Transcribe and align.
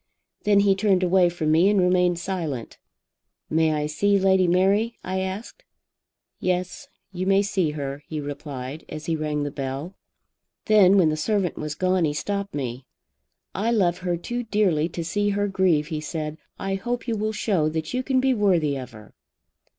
Then 0.45 0.61
he 0.61 0.73
turned 0.73 1.03
away 1.03 1.29
from 1.29 1.51
me 1.51 1.69
and 1.69 1.79
remained 1.79 2.17
silent. 2.17 2.79
'May 3.51 3.71
I 3.71 3.85
see 3.85 4.17
Lady 4.17 4.47
Mary?' 4.47 4.97
I 5.03 5.19
asked. 5.19 5.63
'Yes; 6.39 6.87
you 7.13 7.27
may 7.27 7.43
see 7.43 7.69
her,' 7.73 8.01
he 8.07 8.19
replied, 8.19 8.83
as 8.89 9.05
he 9.05 9.15
rang 9.15 9.43
the 9.43 9.51
bell. 9.51 9.93
Then 10.65 10.97
when 10.97 11.09
the 11.09 11.15
servant 11.17 11.55
was 11.55 11.75
gone 11.75 12.03
he 12.05 12.15
stopped 12.15 12.55
me. 12.55 12.87
'I 13.53 13.71
love 13.73 13.99
her 13.99 14.17
too 14.17 14.41
dearly 14.41 14.89
to 14.89 15.03
see 15.05 15.29
her 15.29 15.47
grieve,' 15.47 15.89
he 15.89 16.01
said. 16.01 16.39
'I 16.57 16.75
hope 16.81 17.07
you 17.07 17.15
will 17.15 17.31
show 17.31 17.69
that 17.69 17.93
you 17.93 18.01
can 18.01 18.19
be 18.19 18.33
worthy 18.33 18.77
of 18.77 18.93
her.' 18.93 19.13